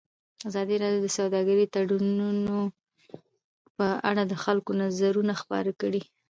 ازادي 0.49 0.75
راډیو 0.83 1.01
د 1.03 1.07
سوداګریز 1.17 1.69
تړونونه 1.73 2.55
په 3.77 3.87
اړه 4.09 4.23
د 4.27 4.33
خلکو 4.43 4.71
نظرونه 4.81 5.33
خپاره 5.41 5.71
کړي. 5.81 6.01